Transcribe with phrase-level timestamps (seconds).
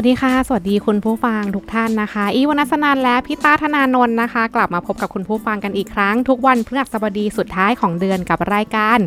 [0.00, 8.98] วัสดีค่ะ สวัสดีคุณผู้ฟังทุกท่านนะคะ อีวนัสนันและพี่ต้าธนานนท์นะคะ กลับมาพบกับคุณผู้ฟังกันอีกครั้ง ทุกวันพฤหัสบดีสุดท้ายของเดือนกับรายการ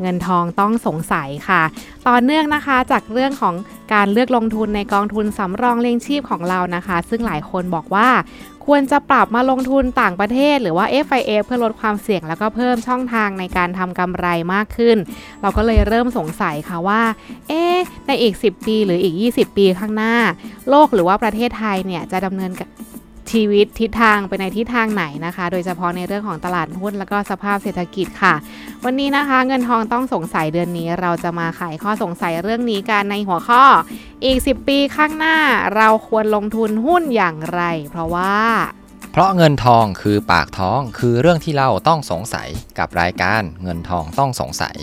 [0.00, 1.62] เงินทองต้องสงสัยค่ะ
[2.08, 3.54] ต่อเนื่องนะคะจากเรื่องของ
[3.94, 8.08] การเลือกลงทุนในกองทุนสำรองเลี้ยงชีพของเรานะคะ ซึ่งหลายคนบอกว่า
[8.66, 14.96] ควรจะปรับมาลงทุนต่างประเทศ หรือว่า FIF เพื่อลดความเสี่ยงแล้วก็เพิ่มช่องทางในการทำกำไรมากขึ้น
[15.42, 17.02] เราก็เลยเริ่มสงสัยค่ะว่า
[17.48, 17.62] เอ๊
[18.06, 20.14] ในอีก 10 ปีหรืออีก 20 ปีข้างหน้า
[20.70, 22.52] โลกหรือว่าประเทศไทยเนี่ยจะดำเนิน
[23.32, 28.34] ชีวิตทิศทางไปในทิศทางไหนนะคะ โดยเฉพาะในเรื่องของตลาดหุ้นแล้วก็สภาพเศรษฐกิจค่ะ
[28.84, 33.64] วันนี้นะคะเงินทองต้องสงสัยเดือนนี้ เราจะมาไขข้อสงสัยเรื่องนี้กันในหัวข้อ
[34.24, 35.36] อีก 10 ปีข้างหน้า
[35.76, 38.36] เราควรลงทุนหุ้นอย่างไร เพราะว่า
[39.12, 44.76] เพราะเงินทองคือปากท้องคือเรื่องที่เราต้องสงสัยกับรายการเงินทองต้องสงสัย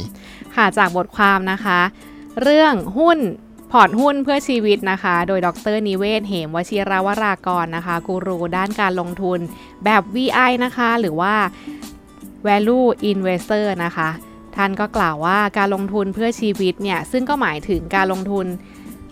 [0.55, 1.79] ค่ะจากบทความนะคะ
[2.41, 3.44] เรื่องหุ้นพ
[3.79, 9.39] อร์ตหุ้นเพื่อชีวิตนะคะ โดยดรนิเวศเหมวชิรวรากรนะคะ กูรูด้านการลงทุน
[9.85, 11.33] แบบ VI นะคะ หรือว่า
[12.47, 14.09] value investor นะคะ
[14.55, 18.45] ท่านก็กล่าวว่าการลงทุนเพื่อชีวิตเนี่ย ซึ่งก็หมายถึงการลงทุน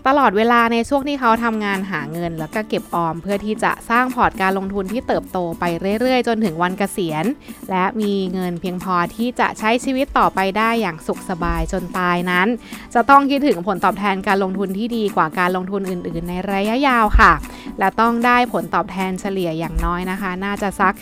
[0.08, 5.64] ตลอดเวลาในช่วงที่เขาทำงานหาเงิน แล้วก็เก็บออม เพื่อที่จะสร้างพอร์ตการลงทุนที่เติบโตไป
[6.00, 7.24] เรื่อยๆ จนถึงวันเกษียณ
[7.70, 12.48] และมีเงินเพียงพอที่จะใช้ชีวิตต่อไปได้อย่างสุขสบายจนตายนั้น
[12.94, 17.32] จะต้องคิดถึงผลตอบแทนการลงทุนที่ดีกว่าการลงทุนอื่น ๆ ในระยะยาวค่ะ
[17.78, 20.94] และต้องได้ผลตอบแทนเฉลี่ยอย่างน้อยนะคะ น่าจะสัก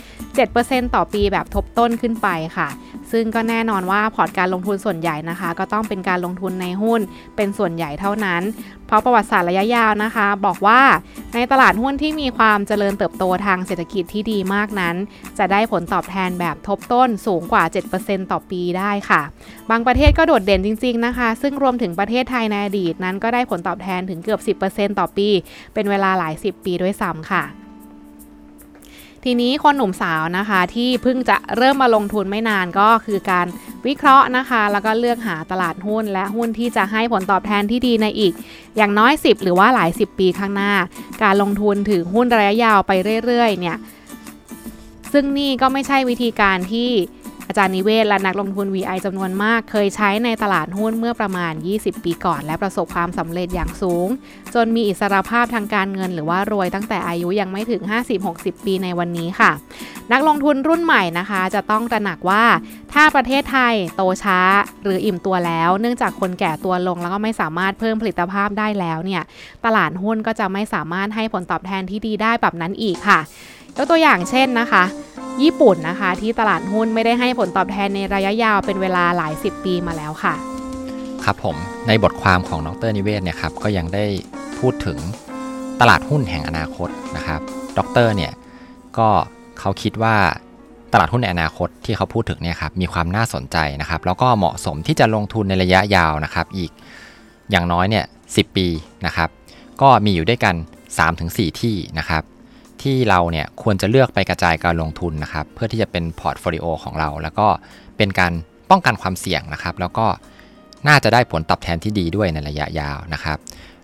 [0.43, 2.69] 7%ต่อปีแบบทบต้นขึ้นไปค่ะ
[3.11, 7.01] ซึ่งก็แน่นอนว่าพอร์ตการลงทุนส่วนใหญ่นะคะ ก็ต้องเป็นการลงทุนในหุ้น
[7.35, 8.43] เป็นส่วนใหญ่เท่านั้น
[8.93, 10.81] ราะประวัติศาสตร์ระยะยาวนะคะ บอกว่า
[11.35, 14.95] ในตลาดหุ้นที่มีความเจริญเติบโตทางเศรษฐกิจที่ดีมากนั้น
[15.37, 17.63] จะได้ผลตอบแทนแบบทบต้นสูงกว่า
[17.97, 19.21] 7%ต่อปีได้ค่ะ
[19.69, 25.27] บางประเทศก็โดดเด่นจริง ๆนะคะ ซึ่งรวมถึงประเทศไทยในอดีตนั้นก็ได้ผลตอบแทนถึงเกือบ 10%ต่อปี
[25.73, 27.62] เป็นเวลาหลาย 10 ปีด้วยซ้ำค่ะ
[29.23, 33.47] ทีนี้คนหนุ่มสาวนะคะที่เพิ่งจะเริ่มมาลงทุนไม่นานก็คือการ
[33.87, 38.33] วิเคราะห์นะคะ แล้วก็เลือกหาตลาดหุ้น และหุ้นที่จะให้ผลตอบแทนที่ดีในอีก
[38.77, 40.73] อย่างน้อย 10 หรือว่าหลาย 10 ปีข้างหน้า
[41.23, 42.91] การลงทุนถือหุ้นระยะยาวไป
[43.25, 43.77] เรื่อยๆเนี่ย
[45.13, 46.89] ซึ่งนี่ก็ไม่ใช่วิธีการที่
[47.53, 54.07] อาจารย์นิเวศและนักลงทุน VI จำนวนมากเคยใช้ในตลาดหุ้นเมื่อประมาณ 20 ปีก่อน และประสบความสำเร็จอย่างสูง
[54.53, 57.81] จนมีอิสรภาพทางการเงิน หรือว่ารวยตั้งแต่อายุยังไม่ถึง
[58.23, 59.51] 50-60 ปีในวันนี้ค่ะ
[60.11, 62.43] นักลงทุนรุ่นใหม่นะคะ จะต้องตระหนักว่า
[62.93, 64.39] ถ้าประเทศไทยโตช้า
[64.83, 69.23] หรืออิ่มตัวแล้ว เนื่องจากคนแก่ตัวลงแล้วก็ไม่สามารถเพิ่มผลิตภาพได้แล้วเนี่ย
[69.65, 73.21] ตลาดหุ้นก็จะไม่สามารถให้ผลตอบแทนที่ดีได้แบบนั้นอีกค่ะ
[73.77, 74.83] ยกตัวอย่างเช่นนะคะ
[75.43, 80.33] ญี่ปุ่นนะคะที่ตลาดหุ้นไม่ได้ให้ผลตอบแทนในระยะยาวเป็นเวลาหลายสิบปีมาแล้วค่ะ
[81.23, 81.55] ครับผม
[81.87, 84.05] ในบทความของดรนิเวศเนี่ยครับก็ยังได้
[84.59, 84.97] พูดถึง
[85.81, 87.41] ตลาดหุ้นแห่งอนาคตนะครับ
[87.77, 88.33] ดรเนี่ย
[88.97, 89.09] ก็
[89.59, 90.15] เขาคิดว่า
[90.93, 96.71] ตลาดหุ้นในอนาคตที่เขาพูดถึงเนี่ยครับมีความน่าสนใจนะครับ แล้วก็เหมาะสมที่จะลงทุนในระยะยาวนะครับ อีก
[97.51, 98.05] อย่างน้อยเนี่ย
[98.35, 98.67] สิบปี
[99.05, 99.29] นะครับ
[99.81, 100.55] ก็มีอยู่ด้วยกัน
[101.07, 102.23] 3-4 ที่นะครับ
[102.83, 107.47] ที่เราเนี่ยควรจะเลือกไปกระจายการลงทุนนะครับ เพื่อที่จะเป็น portfolio ของเรา แล้วก็
[107.97, 108.33] เป็นการ
[108.69, 110.07] ป้องกันความเสี่ยงนะครับ แล้วก็
[110.87, 113.37] น่าจะได้ผลตอบแทนที่ดีด้วยในระยะยาวนะครับ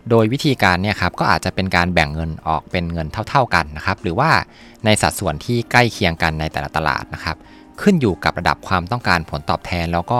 [0.09, 4.29] โดยวิธีการเนี่ยครับก็อาจจะเป็นการแบ่งเงินออกเป็นเงินเท่า ๆกันนะครับ หรือว่า
[4.85, 7.37] ในสัดส่วนที่ใกล้เคียงกันในแต่ละตลาดนะครับ
[7.81, 10.19] ขึ้นอยู่กับระดับความต้องการผลตอบแทน แล้วก็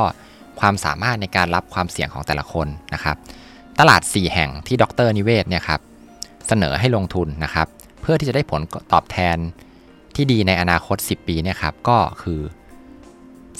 [0.60, 3.18] ความสามารถในการรับความเสี่ยงของแต่ละคนนะครับ
[3.80, 5.82] ตลาด 4 แห่งที่ดรนิเวศเนี่ยครับ
[6.48, 7.68] เสนอให้ลงทุนนะครับ
[8.02, 8.62] เพื่อที่จะได้ผล
[8.94, 9.38] ตอบแทน
[10.16, 12.40] ที่ดีในอนาคต 10 ปีเนี่ยครับก็คือ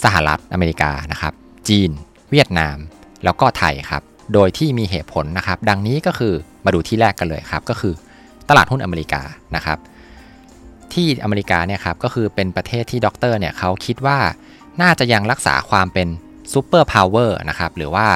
[0.04, 1.32] สหรัฐอเมริกานะครับ
[1.68, 1.90] จีน
[2.30, 2.76] เวียดนาม
[3.24, 4.02] แล้วก็ไทยครับ
[4.34, 6.34] โดยที่มีเหตุผลนะครับ ดังนี้ก็คือ
[6.64, 7.94] มาดูที่แรกกันเลยครับก็คือ
[8.48, 9.22] ตลาดหุ้นอเมริกา
[9.56, 9.78] นะครับ
[10.92, 14.18] ที่อเมริกาเนี่ยครับก็คือเป็นประเทศที่ด็อกเตอร์เนี่ยเขาคิดว่า
[14.82, 16.08] น่าจะยังรักษาความเป็น
[16.52, 18.06] superpower นะครับหรือว่า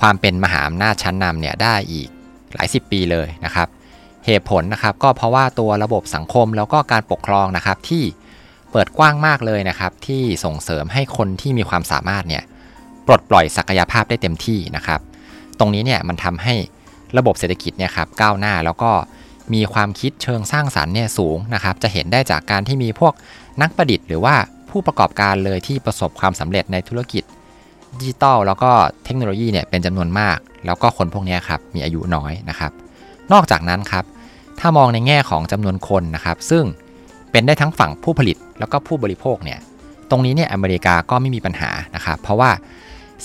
[0.00, 2.08] ความเป็นมหาอำนาจชั้นนำเนี่ยได้อีก
[2.54, 3.68] หลายสิบปีเลยนะครับ
[4.26, 8.04] เหตุผลนะครับก็เพราะว่าตัวระบบสังคมแล้วก็การปกครองนะครับที่
[8.72, 12.42] เปิดกว้างมากเลยนะครับที่ส่งเสริมให้คนที่มีความสามารถเนี่ย
[13.06, 15.00] ปลดปล่อยศักยภาพได้เต็มที่นะครับ
[15.58, 16.54] ตรงนี้เนี่ยมันทำให้
[17.18, 18.90] ระบบเศรษฐกิจเนี่ยครับก้าวหน้าแล้วก็
[19.54, 23.14] มีความคิดเชิงสร้างสารรค์เนี่ยสูงนะครับ จะเห็นได้จากการที่มีพวก
[23.62, 24.34] นักประดิษฐ์หรือว่า
[24.70, 27.22] ผู้ประกอบการเลยที่ประสบความสำเร็จในธุรกิจ
[27.98, 28.70] ดิจิตอลแล้วก็
[29.04, 32.72] เทคโนโลยีเนี่ยเป็นจำนวนมาก แล้วก็คนพวกนี้ครับมีอายุน้อยนะครับ
[33.32, 34.04] นอกจากนั้นครับ
[34.60, 36.64] ถ้ามองในแง่ของจำนวนคนนะครับ ซึ่ง
[37.30, 39.58] เป็นได้ทั้งฝั่งผู้ผลิตแล้วก็ผู้บริโภคเนี่ย
[40.10, 42.50] ตรงนี้เนี่ยอเมริกาก็ไม่มีปัญหานะครับ เพราะว่า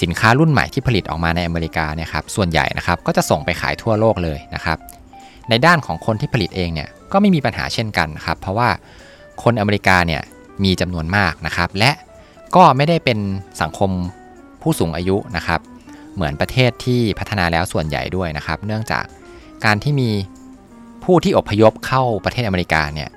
[0.01, 4.77] สินค้ารุ่นใหม่ที่ผลิตออกมาในอเมริกาเนี่ยครับ ส่วนใหญ่นะครับก็จะส่งไปขายทั่วโลกเลยนะครับ
[5.49, 8.69] ในด้านของคนที่ผลิตเองเนี่ยก็ไม่มีปัญหาเช่นกันครับ เพราะว่า
[9.43, 10.21] คนอเมริกาเนี่ย
[10.63, 11.91] มีจำนวนมากนะครับ และ
[12.55, 13.19] ก็ไม่ได้เป็น
[13.61, 13.91] สังคม
[14.61, 15.59] ผู้สูงอายุนะครับ
[16.15, 19.05] เหมือนประเทศที่พัฒนาแล้วส่วนใหญ่ด้วยนะครับ เนื่องจาก
[19.65, 20.09] การที่มี
[21.11, 23.09] ผู้ที่อพยพเข้าประเทศอเมริกาเนี่ย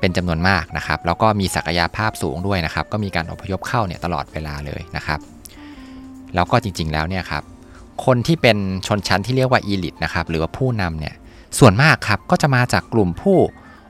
[0.00, 5.20] เป็นจำนวนมากนะครับ แล้วก็มีศักยภาพสูงด้วยนะครับ ก็มีการอพยพเข้าเนี่ยตลอดเวลาเลยนะครับ
[6.34, 7.42] แล้วก็จริงๆแล้วเนี่ยครับ
[8.04, 8.56] คนที่เป็น
[8.86, 11.14] ชนชั้นที่เรียกว่าอีลิตนะครับ หรือว่าผู้นำเนี่ย
[11.58, 13.38] ส่วนมากครับ ก็จะมาจากกลุ่มผู้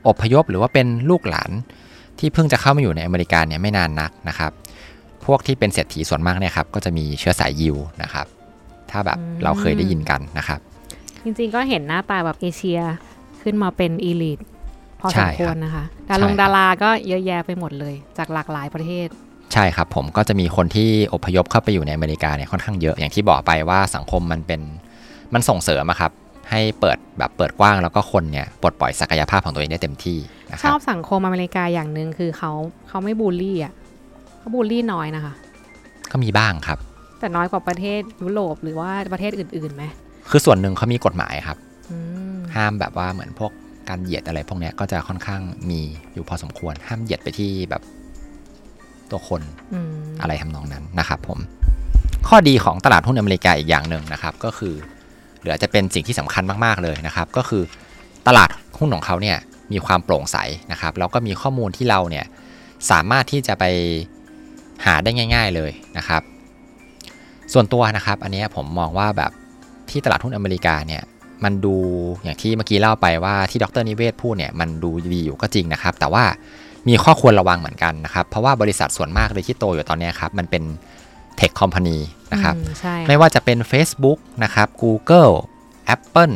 [0.09, 1.51] อพยพหรือว่าเป็นลูกหลาน
[2.19, 4.53] ที่เพิ่งจะเข้ามาอยู่ในอเมริกาเนี่ยไม่นานนักนะครับ
[5.25, 8.27] พวกที่เป็นเศรษฐีส่วนมากเนี่ยครับ ก็จะมีเชื้อสายยิวนะครับ
[8.91, 10.61] ถ้าแบบเราเคยได้ยินกันนะครับ
[11.25, 12.81] จริงๆก็เห็นหน้าตาแบบเอเชีย
[13.43, 14.39] ขึ้นมาเป็นอีลิท
[15.01, 19.09] พอใช่สมครับควรนะคะดารงใช่ครับดาราก็เยอะแยะไปหมดเลย จากหลากหลายประเทศ
[19.53, 24.61] ใช่ครับผมก็จะมีคนที่อพยพเข้าไปอยู่ในอเมริกาเนี่ยค่อนข้างเยอะอย่างที่บอกไปว่าสังคมมันเป็น
[25.35, 26.13] มันส่งเสริมอะครับ
[26.51, 30.19] ให้เปิดแบบเปิดกว้างแล้วก็คนเนี่ยปลดปล่อยศักยภาพของตัวเองได้เต็มที่
[30.51, 32.53] นะคชรัอบบสังคมอเมริกาอย่างหนึ่งคือเขา
[32.89, 33.73] เขาไม่บูลลี่อะ
[34.39, 35.33] เขาบูลลี่น้อยนะคะ
[36.11, 36.79] ก็มีบ้างครับ
[37.19, 39.85] แต่น้อยกว่าประเทศยุโรปหรือว่าประเทศอื่นๆไหม
[40.31, 41.59] คือส่วนหนึ่งเขามีกฎหมายครับ
[41.91, 41.97] อื
[42.35, 43.53] มห้ามแบบว่าเหมือนพวก
[43.89, 45.41] การเหยียดอะไรพวกเนี้ยก็จะค่อนข้าง
[45.71, 45.81] มี
[46.15, 47.83] อยู่พอสมควร ห้ามเหยียดไปที่แบบ
[49.11, 49.43] ตัวคน
[49.75, 51.39] อืมอะไรทำนองนั้นนะครับผม
[52.29, 54.75] ข้อดีของตลาดหุ้นอเมริกาอีกอย่างหนึ่งนะครับ ก็คือ
[55.41, 57.63] หรืออาจจะเป็นสิ่งที่สำคัญมาก ๆ เลยนะครับ ก็คือ
[58.27, 58.49] ตลาด
[58.79, 59.37] หุ้นของเขาเนี่ย
[59.73, 60.37] มีความโปร่งใส
[60.73, 62.27] นะครับ แล้วก็มีข้อมูลที่เราเนี่ย
[62.91, 63.65] สามารถที่จะไป
[64.85, 66.23] หาได้ง่าย ๆเลยนะครับ
[67.53, 69.33] ส่วนตัวนะครับ อันเนี้ยผมมองว่าแบบ
[69.91, 71.03] ที่ตลาดหุ้นอเมริกาเนี่ย
[71.45, 71.77] มันดู
[72.25, 76.25] อย่างที่เมื่อกี้เล่าไปว่าที่ดรนิเวศพูดเนี่ยมันดูดีอยู่ก็จริงนะครับ แต่ว่า
[76.89, 80.63] มีข้อควรระวังเหมือนกันนะครับ เพราะว่าบริษัทส่วนมากเลยที่โตอยู่ตอนเนี้ยครับ มันเป็น
[81.37, 81.99] เทคคอมพานี
[82.33, 85.35] นะครับอืมใช่ไม่ว่าจะเป็น Facebook นะครับ Google
[85.95, 86.35] Apple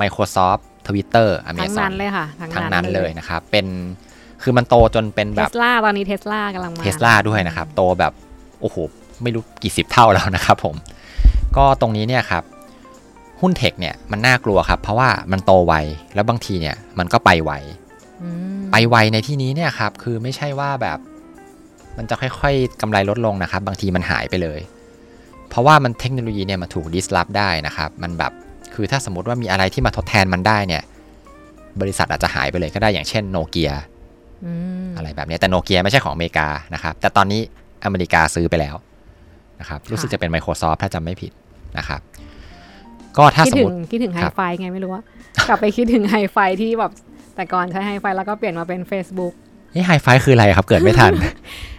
[0.00, 3.66] Microsoft Twitter ทั้ง Amazon นั้นเลยค่ะ ทั้งนั้นเลยนะครับ เป็น
[4.42, 8.12] คือมันโตจนเป็นเทแบบสลาตอนนี้เทสลากำลังมาเทสลาด้วยนะครับ โตแบบ
[8.60, 8.76] โอ้โห
[9.22, 10.74] ไม่รู้กี่สิบเท่าแล้วนะครับผม
[11.56, 12.44] ก็ตรงนี้เนี่ยครับ
[13.40, 15.74] หุ้นเทคเนี่ยมันน่ากลัวครับ เพราะว่ามันโตไว
[16.14, 17.52] แล้วบางทีเนี่ยมันก็ไปไว
[18.22, 20.98] อืมไปไวในที่นี้เนี่ยครับคือไม่ใช่ว่าแบบ
[21.98, 24.60] มันจะค่อยๆกำไรลดลงนะครับ บางทีมันหายไปเลย
[25.48, 28.32] เพราะว่ามันเทคโนโลยีเนี่ยมันถูกดิสลอฟได้นะครับ มันแบบ
[28.74, 30.82] คือถ้าสมมติว่ามีอะไรที่มาทดแทนมันได้เนี่ย
[31.80, 33.72] บริษัทอาจจะหายไปเลยก็ได้อย่างเช่นโนเกีย
[34.44, 34.52] อื
[34.84, 37.40] มอะไรแบบเนี้ยแต่โนเกียไม่ใช่ของอเมริกานะครับ แต่ตอนนี้
[37.84, 38.74] อเมริกาซื้อไปแล้ว
[39.60, 41.32] นะครับ รู้สึกจะเป็น Microsoft ถ้าจำไม่ผิด
[41.78, 42.00] นะครับ
[43.18, 45.02] ก็ถ้าคิดสมถึมงติคิดถึงไฮครับไฟไงไม่รู้ว่า
[45.48, 46.92] กลับไปคิดถึงไฮไฟที่แบบ
[47.36, 49.32] แต่ก่อนใช้ไฮไฟแล้วก็เปลี่ยนมาเป็น Facebook
[49.74, 51.12] นี่ไฮไฟคืออะไรครับ เกิดไม่ทัน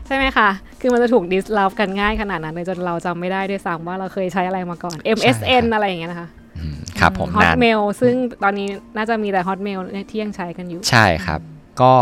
[0.07, 0.49] ใช่ไหมคะ
[0.81, 8.13] คือมันจะถูกดิสลอฟกันง่ายขนาดนั้นเลยจนเราจำไม่ได้ด้วยซ้ำว่าเราเคยใช้อะไรมาก่อน MSN อะไรอย่างเงี้ยนะคะอืมครับผมฮอตนานเมลซึ่ง
[8.43, 11.39] ตอนนี้น่าจะมีแต่ Hotmail ที่ยังใช้กันอยู่ ใช่ครับ
[11.81, 11.93] ก็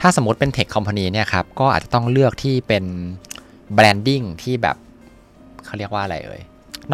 [0.00, 2.84] ถ้าสมมติเป็น tech company เนี่ยครับ ก็อาจจะต้องเลือกที่เป็น
[3.74, 4.76] branding ที่แบบ
[5.64, 6.40] เขาเรียกว่าอะไรเอ่ย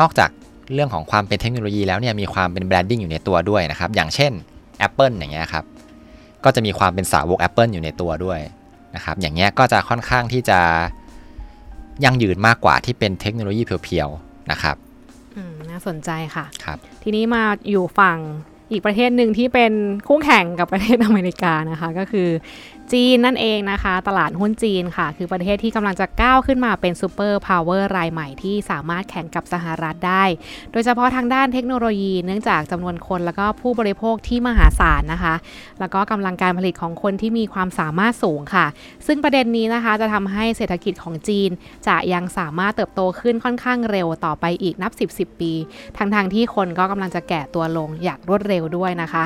[0.01, 0.31] นอกจาก
[0.73, 4.33] เรื่องของความเป็นเทคโนโลยีแล้วเนี่ยมีความเป็น branding อยู่ในตัวด้วยนะครับ อย่างเช่น
[4.87, 5.65] Apple อย่างเงี้ยครับ
[6.45, 8.41] ก็จะมีความเป็นสาวก Apple อยู่ในตัวด้วย
[8.95, 10.61] นะครับอย่างเงี้ยก็จะค่อนข้างที่จะ
[12.05, 14.77] ยั่งยืนมากกว่าที่เป็นเทคโนโลยีเพียวๆนะครับ
[15.37, 18.19] อืมน่าสนใจค่ะครับทีนี้มาอยู่ฝั่ง
[18.71, 19.73] อีกประเทศหนึ่งที่เป็น
[20.09, 22.29] คู่แข่งกับประเทศอเมริกานะคะ ก็คือ
[22.93, 30.25] จีนนั่นเองนะคะ ตลาดหุ้นจีนค่ะ คือประเทศที่กำลังจะก้าวขึ้นมาเป็นซูเปอร์พาวเวอร์รายใหม่ที่สามารถแข่งกับสหรัฐได้
[30.73, 35.35] โดยเฉพาะทางด้านเทคโนโลยีเนื่องจากจำนวนคนแล้วก็ผู้บริโภคที่มหาศาลนะคะ
[35.81, 38.67] แล้วก็กำลังการผลิตของคนที่มีความสามารถสูงค่ะ
[39.07, 41.51] ซึ่งประเด็นนี้นะคะจะทำให้เศรษฐกิจของจีน
[41.87, 45.53] จะยังสามารถเติบโตขึ้นค่อนข้างเร็วต่อไปอีกนับ 10 10 ปี
[45.99, 49.25] ทั้งๆที่คนก็กำลังจะแก่ตัวลงอย่างรวดเร็วด้วยนะคะ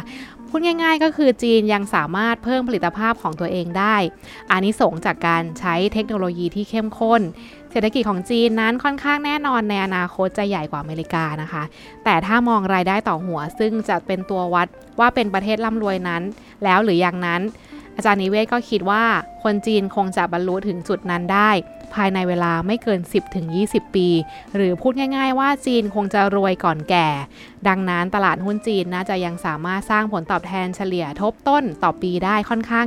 [0.51, 3.97] พูดง่าย ๆ ก็คือจีนยังสามารถเพิ่มผลิตภาพของตัวเองได้
[4.51, 7.21] อานิสงส์จากการใช้เทคโนโลยีที่เข้มข้น
[7.71, 11.63] เศรษฐกิจของจีนนั้นค่อนข้างแน่นอนในอนาคตจะใหญ่กว่าอเมริกานะคะ
[12.05, 14.69] แต่ถ้ามองรายได้ต่อหัวซึ่งจะเป็นตัววัด
[15.01, 16.23] ว่าเป็นประเทศร่ำรวยนั้น
[16.65, 17.43] แล้วหรือยังนั้น
[17.99, 19.05] อาจารย์นิเวศก็คิดว่า
[19.43, 21.51] คนจีนคงจะบรรลุถึงจุดนั้นได้
[21.95, 23.01] ภายในเวลาไม่เกิน
[23.49, 24.09] 10-20 ปี
[24.55, 27.09] หรือพูดง่ายๆว่าจีนคงจะรวยก่อนแก่
[27.69, 32.87] ดังนั้นตลาดหุ้นจีนน่าจะยังสามารถสร้างผลตอบแทนเฉลี่ยทบต้นต่อปีได้ค่อนข้าง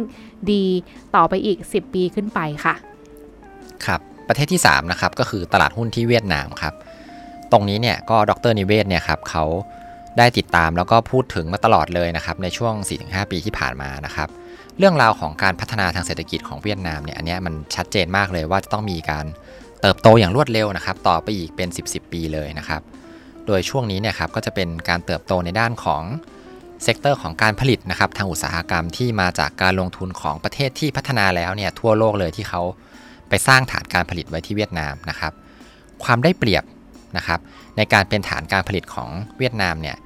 [0.51, 0.65] ดี
[1.15, 2.75] ต่อไปอีก 10 ปีขึ้นไปค่ะ
[3.85, 6.73] ครับประเทศที่ 3 นะครับ ก็คือตลาดหุ้นที่เวียดนามครับ
[7.51, 9.45] ตรงนี้เนี่ยก็ดร.นิเวศน์เนี่ยครับเขา
[10.17, 14.29] ได้ติดตามแล้วก็พูดถึงมาตลอดเลยนะครับในช่วง 4-5 ปีที่ผ่านมานะครับ
[14.77, 19.25] เรื่องราวของการพัฒนาทางเศรษฐกิจของเวียดนามเนี่ยอันเนี้ยมันชัดเจนมากเลยว่าจะต้องมีการ
[19.81, 22.81] เติบโตอย่างรวดเร็วนะครับ ต่อไปอีกเป็น 10 10 ปีเลยนะครับ
[23.47, 26.03] โดยช่วงนี้เนี่ยครับก็จะเป็นการเติบโตในด้านของ
[26.83, 32.61] sector ของการผลิตนะครับทางอุตสาหกรรมที่มาจากการลงทุนของประเทศที่พัฒนาแล้วเนี่ยทั่วโลกเลยที่เขา
[33.29, 35.33] ไปสร้างฐานการผลิตไว้ที่เวียดนามนะครับ
[36.03, 36.63] ความได้เปรียบ
[37.17, 37.39] นะครับ
[37.77, 39.97] ในการเป็นฐานการผลิตของเวียดนามเนี่ย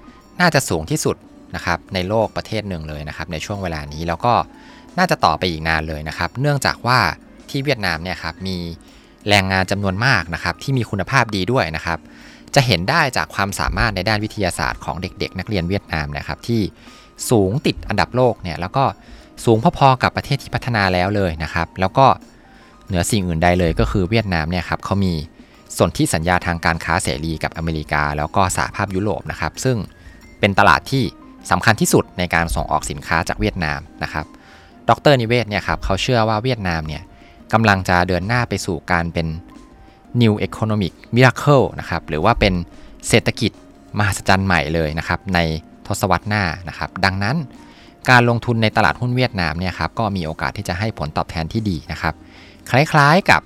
[0.41, 1.15] น่าจะสูงที่สุด
[1.55, 4.33] นะครับในโลกประเทศหนึ่งเลยนะครับในช่วงเวลานี้แล้วก็
[4.97, 6.99] น่าจะต่อไปอีกนานเลยนะครับ เนื่องจากว่า
[7.49, 8.57] ที่เวียดนามเนี่ยครับมี
[9.29, 11.99] แรงงานจำนวนมากนะครับที่มีคุณภาพดีด้วยนะครับ
[12.55, 16.61] จะเห็นได้จากความสามารถในด้านวิทยาศาสตร์ของเด็กๆ นักเรียนเวียดนามนะครับที่
[17.29, 18.85] สูงติดอันดับโลกเนี่ยแล้วก็
[19.45, 22.07] สูงพอๆกับประเทศที่พัฒนาแล้วเลยนะครับ แล้วก็
[22.87, 25.13] เหนือสิ่งอื่นใดเลยก็คือเวียดนามเนี่ยครับเขามี
[25.77, 29.77] ส่วนที่สัญญาทางการค้าเสรีกับอเมริกา แล้วก็สหภาพยุโรปนะครับ ซึ่ง
[30.39, 31.03] เป็นตลาดที่
[31.51, 34.25] สำคัญที่สุดในการส่งออกสินค้าจากเวียดนามนะครับ
[34.89, 37.03] ดรนิเวศเนี่ยครับเขาเชื่อว่าเวียดนามเนี่ย
[37.53, 39.27] กำลังจะเดินหน้าไปสู่การเป็น
[40.21, 42.53] New Economic Miracle นะครับหรือว่าเป็น
[43.09, 43.51] เศรษฐกิจ
[43.97, 45.39] มหัศจรรย์ใหม่เลยนะครับใน
[45.87, 47.35] ทศวรรษหน้านะครับ ดังนั้น
[48.09, 52.13] การลงทุนในตลาดหุ้นเวียดนามเนี่ยครับก็มีโอกาสที่จะให้ผลตอบแทนที่ดีนะครับ
[52.69, 53.41] คล้ายๆกับ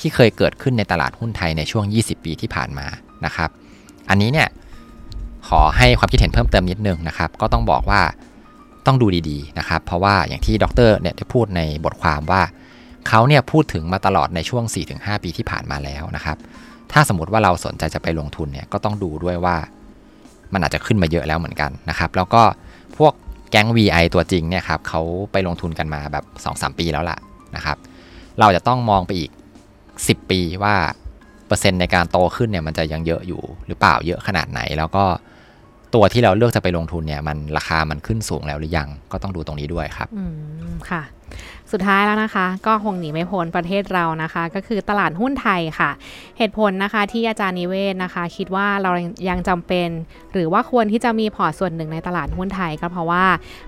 [0.00, 2.86] ที่เคยเกิดขึ้นในตลาดหุ้นไทยในช่วง 20 ปีที่ผ่านมา
[3.24, 3.50] นะครับ
[4.08, 4.48] อันนี้เนี่ย
[5.48, 8.02] ขอให้ความคิดเห็นเพิ่มเติมนิดนึงนะครับ ก็ต้องบอกว่า
[8.86, 12.42] ต้องดูดีๆนะครับ เพราะว่าอย่างที่ดรเนี่ยได้พูดในบทความว่า
[13.08, 16.36] เขาเนี่ยพูดถึงมาตลอดในช่วง 4-5 ปีที่ผ่านมาแล้วนะครับ
[16.92, 19.56] ถ้าสมมติว่าเราสนใจจะไปลงทุนเนี่ยก็ต้องดูด้วยว่า
[20.52, 22.42] มันอาจจะขึ้นมาเยอะแล้วเหมือนกันนะครับ แล้วก็
[22.98, 23.12] พวก
[23.50, 26.24] แก๊ง VI ตัวจริงเนี่ยครับเขาไปลงทุนกันมาแบบ
[26.56, 27.18] 2-3 ปีแล้วล่ะ
[27.56, 27.76] นะครับ
[28.40, 29.30] เราจะต้องมองไปอีก
[29.80, 30.74] 10 ปีว่า
[31.46, 35.04] เปอร์เซ็นต์ในการโตขึ้นเนี่ยมันจะยังเยอะอยู่หรือเปล่าเยอะขนาดไหนแล้วก็
[35.96, 40.32] ตัวที่เราเลือกจะไปลงทุนเนี่ยมันราคามันขึ้นสูงแล้วหรือยังก็ต้องดูตรงนี้ด้วยครับ อืม
[40.90, 41.02] ค่ะ
[41.72, 45.90] สุดท้ายแล้วนะคะ ก็คงหนีไม่พ้นประเทศเรานะคะ ก็คือตลาดหุ้นไทยค่ะ
[46.38, 48.90] เหตุผลนะคะที่อาจารย์นิเวศนะคะ คิดว่าเรา
[49.28, 49.88] ยังจำเป็น
[50.32, 53.24] หรือว่าควรที่จะมีพอร์ตส่วนหนึ่งในตลาดหุ้นไทยก็เพราะว่า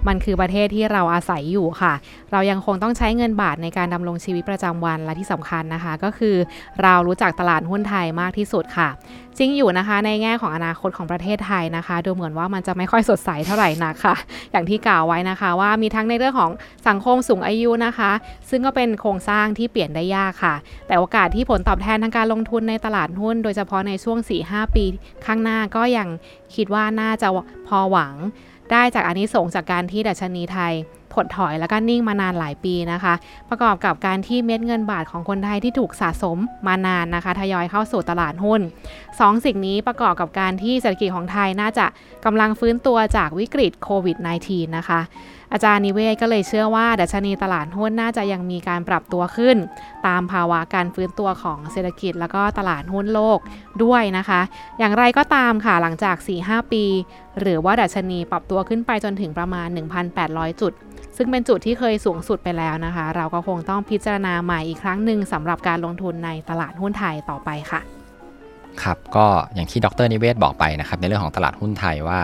[0.07, 1.95] มันคือประเทศที่เราอาศัยอยู่ค่ะ
[2.33, 6.37] เรายังคงต้องใช้เงินบาทในการดำรงชีวิตประจำวันและที่สำคัญนะคะ ก็คือ
[6.83, 8.91] เรารู้จักตลาดหุ้นไทยมากที่สุดค่ะ
[9.41, 14.17] จริงอยู่นะคะในแง่ของอนาคตของประเทศไทยนะคะ ดูเหมือนว่ามันจะไม่ค่อยสดใสเท่าไหร่นักค่ะ
[14.53, 16.50] อย่างที่กล่าวไว้นะคะ ว่ามีทั้งในเรื่องของ
[16.88, 18.12] สังคมสูงอายุนะคะ
[18.50, 20.55] ซึ่งก็เป็นโครงสร้างที่เปลี่ยนได้ยากค่ะ
[20.87, 24.85] แต่โอกาสที่ผลตอบแทนทางการลงทุนในตลาดหุ้น โดยเฉพาะในช่วง 4-5 ปี
[25.26, 26.09] ข้างหน้าก็ยัง
[26.55, 27.28] คิดว่าน่าจะ
[27.67, 28.14] พอหวัง
[28.73, 30.75] ได้จากอานิสงส์จากการที่ดัชนีไทย
[31.14, 33.14] ถดถอยแล้วก็นิ่งมานานหลายปีนะคะ
[33.49, 38.61] ประกอบกับการที่เม็ดเงินบาทของคนไทยที่ถูกสะสมมานานนะคะ ทยอยเข้าสู่ตลาดหุ้น
[39.21, 41.87] สองสิ่งนี้ประกอบกับการที่เศรษฐกิจของไทยน่าจะ
[42.25, 45.00] กำลังฟื้นตัวจากวิกฤตโควิด -19 นะคะ
[45.52, 49.57] อาจารย์นิเวศก็เลยเชื่อว่าดัชนีตลาดหุ้นน่าจะยังมีการปรับตัวขึ้น
[50.07, 53.38] ตามภาวะการฟื้นตัวของเศรษฐกิจ แล้วก็ตลาดหุ้นโลก
[53.85, 54.40] ด้วยนะคะ
[54.78, 56.85] อย่างไรก็ตามค่ะหลังจาก 4-5 ปี
[57.40, 59.69] หรือว่าดัชนีปรับตัวขึ้นไปจนถึงประมาณ
[60.14, 60.73] 1,800 จุด
[61.17, 67.81] ซึ่งเป็นจุดที่เคยสูงสุดไปแล้วนะคะ เราก็คงต้องพิจารณาใหม่อีกครั้งหนึ่งสำหรับการลงทุนในตลาดหุ้นไทยต่อไปค่ะ
[68.83, 72.21] ครับก็อย่างที่ดรนิเวศบอกไปนะครับในเรื่องของตลาดหุ้นไทยว่า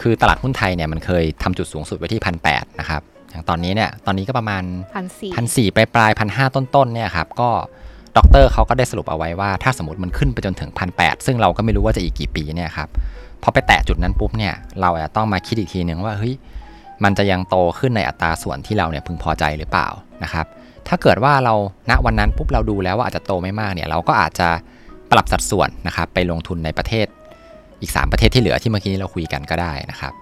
[0.00, 4.62] คือตลาดหุ้นไทยเนี่ยมันเคยทำจุดสูงสุดไว้ที่พันแนะครับอย่างตอนนี้เนี่ยตอนนี้ก็ประมาณ
[4.96, 7.50] พันสี่พันสี่ปลายปลายพันห้าต้นๆเนี่ยครับก็
[8.16, 12.88] ดรเขาก็ได้สรุปเอาไว้ว่าถ้าสมมติมันขึ้นไปจนถึงพันแซึ่งเราก็ไม่รู้ว่าจะอีกกี่ปีเนี่ยครับ
[13.42, 16.34] พอไปแตะจุดนั้นปุ๊บเนี่ยเราอาจจะต้องมาคิดอีกทีนึงว่าเฮ้ย
[17.04, 19.88] มันจะยังโตขึ้นในอัตราส่วนที่เราเนี่ยพึงพอใจหรือเปล่า
[20.24, 20.46] นะครับ
[20.88, 21.54] ถ้าเกิดว่าเรา
[21.90, 24.48] ณวันนั้นปุ๊บเราดูแล้วว่าอาจจะโตไม่มากเนี่ยเราก็อาจจะ
[25.12, 27.06] ปรับสัดส่วนนะครับไปลงทุนในประเทศ
[27.80, 30.12] อีก 3 ประเทศที่เหลือที่เมื่อกี้เราคุยกันก็ได้นะครับ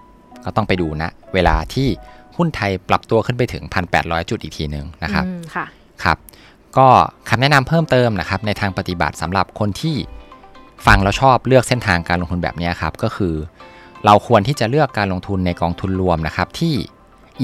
[0.44, 1.88] ก็ต้องไปดูนะ เวลาที่
[2.36, 3.62] หุ้นไทยปรับตัวขึ้นไปถึง
[3.96, 5.66] 1,800 จุดอีกทีหนึ่งนะครับอืมค่ะ
[6.04, 6.18] ครับ
[6.76, 6.88] ก็
[7.28, 9.96] คำแนะนำเพิ่มเติมนะครับในทางปฏิบัติสำหรับคนที่
[10.86, 13.34] ฟังแล้วชอบเลือกเส้นทางการลงทุนแบบนี้ครับก็คือ
[14.04, 16.74] เราควรที่จะเลือกการลงทุนในกองทุนรวมนะครับที่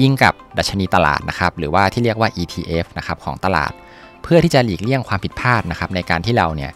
[0.01, 3.71] ยิงกับดัชนีตลาดนะครับหรือว่าที่เรียกว่า ETF นะครับของตลาด
[4.23, 6.71] เพื่อที่จะหลีกเลี่ยงความผิดพลาดนะครับในการที่เราเนี่ย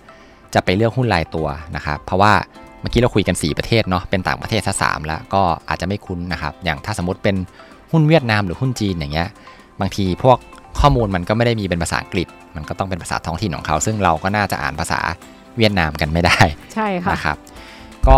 [0.53, 2.33] จะไปเลือกหุ้นรายตัวนะครับ เพราะว่า
[2.66, 7.35] เมื่อกี้เราคุยกัน 4 ประเทศเนาะเป็นต่างประเทศซะสามแล้วก็อาจจะไม่คุ้นนะครับ อย่างถ้าสมมติเป็น
[7.91, 9.27] หุ้นเวียดนามหรือหุ้นจีนอย่างเงี้ย
[9.79, 10.37] บางทีพวก
[10.79, 14.99] ข้อมูลมันก็ไม่ได้มีเป็นภาษาอังกฤษ มันก็ต้องเป็นภาษาท้องถิ่นของเขา ซึ่งเราก็น่าจะอ่านภาษา
[15.57, 16.37] เวียดนามกันไม่ได้
[16.73, 17.37] ใช่ค่ะนะครับ
[18.07, 18.17] ก็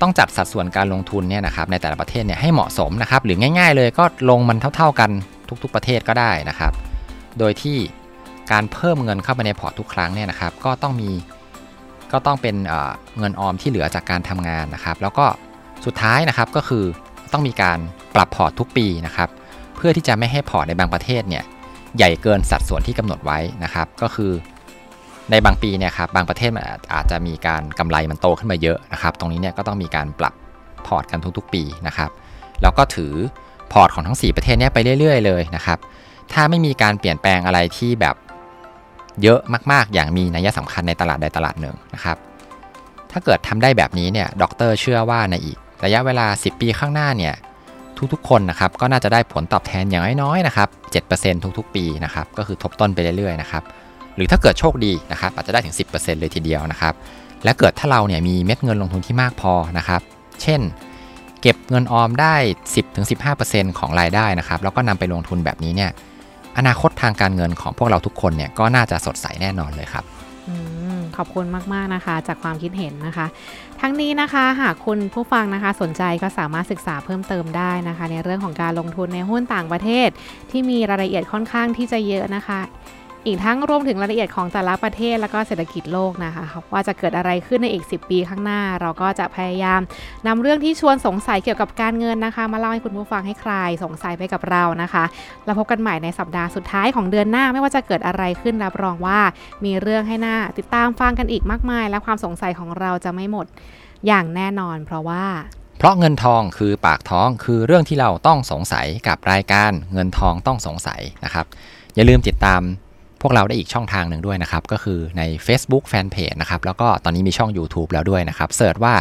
[0.00, 5.10] ต้องจัดสัดส่วนการลงทุนเนี่ยนะครับในแต่ละประเทศเนี่ยให้เหมาะสมนะครับหรือง่าย ๆ เลยก็ลงมันเท่า ๆกัน
[5.62, 6.72] ทุก ๆ ประเทศก็ได้นะครับ
[7.38, 7.76] โดยที่
[8.52, 11.10] การเพิ่มเงินเข้าไปในพอร์ตทุกครั้งเนี่ยนะครับ ก็ต้องมี
[12.12, 12.56] ก็ต้องเป็น
[13.18, 15.26] เงินออมที่เหลือจากการทำงานนะครับ แล้วก็
[15.86, 16.84] สุดท้ายนะครับก็คือ
[17.32, 17.78] ต้องมีการ
[18.14, 19.28] ปรับพอร์ตทุกปีนะครับ
[19.76, 21.44] เพื่อที่จะไม่ให้พอร์ตในบางประเทศเนี่ย
[21.96, 24.32] ใหญ่เกินสัดส่วนที่กำหนดไว้นะครับ ก็คือ
[25.30, 26.62] ในบางปีเนี่ยครับบางประเทศมัน
[26.94, 30.34] อาจจะมีการกำไรมันโตขึ้นมาเยอะนะครับ ตรงนี้เนี่ยก็ต้องมีการปรับ
[30.86, 32.10] พอร์ตกันทุกๆ ปีนะครับ
[32.62, 33.14] แล้วก็ถือ
[33.72, 35.78] พอร์ตของทั้ง 4 ประเทศเนี้ยไปเรื่อย ๆ เลยนะครับ
[36.32, 38.16] ถ้าไม่มีการเปลี่ยนแปลงอะไรที่แบบ
[39.22, 39.40] เยอะ
[39.72, 42.16] มากๆ อย่างมีนัยสำคัญในตลาดใดตลาดหนึ่งนะครับ
[43.12, 47.34] ถ้าเกิดทำได้แบบนี้เนี่ยดร.เชื่อว่าในอีกระยะเวลา 10 ปีข้างหน้าเนี่ย
[48.12, 50.68] ทุกๆ คนนะครับก็น่าจะได้ผลตอบแทนอย่างน้อยๆนะครับ
[51.08, 53.62] 7%ทุกๆ ปีนะครับก็คือทบต้นไปเรื่อยๆนะครับ
[54.16, 56.94] หรือถ้าเกิดโชคดีนะครับอาจจะได้ถึง 10%เลยทีเดียวนะครับ
[57.44, 60.00] และเกิดถ้าเราเนี่ยมีเม็ดเงินลงทุนที่มากพอนะครับ
[60.42, 60.60] เช่น
[61.42, 62.34] เก็บเงินออมได้
[63.06, 65.90] 10-15%ของรายได้นะครับแล้วก็นำไปลงทุนแบบนี้เนี่ย
[66.58, 70.04] อนาคตทางการเงินของพวกเราทุกคนเนี่ยก็น่าจะสดใสแน่นอนเลยครับ
[71.16, 73.26] ขอบคุณมาก ๆ นะคะ จากความคิดเห็นนะคะ
[73.80, 80.08] ทั้งนี้นะคะหากคุณผู้ฟังนะคะสนใจก็สามารถศึกษาเพิ่มเติมได้นะคะ ในเรื่องของการลงทุนในหุ้นต่างประเทศ
[80.50, 82.60] ที่มีรายละเอียดค่อนข้างที่จะเยอะนะคะ
[83.28, 89.80] อีกทั้งรวมถึงรายละเอียดของแต่ละประเทศแล้วก็เศรษฐกิจโลกนะคะว่าจะเกิดอะไรขึ้นในอีก 10 ปีข้างหน้า เราก็จะพยายาม
[90.26, 95.04] นำเรื่องที่ชวนสงสัยเกี่ยวกับการเงินนะคะ มาเล่าให้คุณผู้ฟังให้คลายสงสัยไปกับเรานะคะ
[95.44, 99.20] แล้วพบกันใหม่ในสัปดาห์สุดท้ายของเดือนหน้าไม่ว่าจะเกิดอะไรขึ้นรับรองว่า
[99.64, 103.46] มีเรื่องให้หน้าติดตามฟังกันอีกมากมาย และความสงสัยของเราจะไม่หมด
[104.06, 105.24] อย่างแน่นอน เพราะว่า
[105.78, 111.46] เพราะเงินทองคือปากท้องคือเรื่องที่เราต้องสงสัยกับรายการเงินทองต้องสงสัยนะครับ
[111.94, 112.62] อย่าลืมติดตาม
[113.22, 118.94] พวกเราได้อีกช่องทางหนึ่งด้วยนะครับ ก็คือใน Facebook Fanpage นะครับ แล้วก็ตอนนี้มีช่อง YouTube แล้วด้วยนะครับเสิร์ชว่า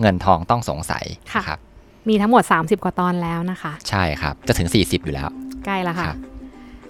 [0.00, 1.58] เงินทองต้องสงสัยค่ะครับ
[2.08, 5.28] มีทั้งหมด 30 กว่าตอนแล้วนะคะ ใช่ครับ จะถึง 40 อยู่แล้ว
[5.64, 6.16] ใกล้แล้วคค่ะรับ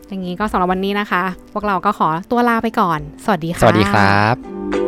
[0.09, 4.82] อย่างนี้ก็สำหรับวันนี้นะคะ พวกเราก็ขอตัวลาไปก่อน สวัสดีค่ะ สวัสดีครับ